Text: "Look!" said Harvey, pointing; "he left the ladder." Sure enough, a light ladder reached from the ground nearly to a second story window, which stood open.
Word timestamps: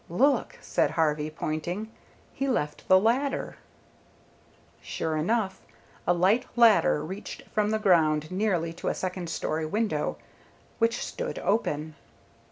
"Look!" 0.09 0.57
said 0.61 0.89
Harvey, 0.89 1.29
pointing; 1.29 1.91
"he 2.33 2.47
left 2.49 2.87
the 2.87 2.99
ladder." 2.99 3.57
Sure 4.81 5.15
enough, 5.15 5.61
a 6.07 6.13
light 6.15 6.47
ladder 6.55 7.03
reached 7.05 7.43
from 7.53 7.69
the 7.69 7.77
ground 7.77 8.31
nearly 8.31 8.73
to 8.81 8.87
a 8.87 8.95
second 8.95 9.29
story 9.29 9.67
window, 9.67 10.17
which 10.79 11.05
stood 11.05 11.37
open. 11.37 11.93